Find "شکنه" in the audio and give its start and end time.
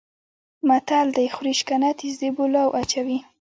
1.59-1.89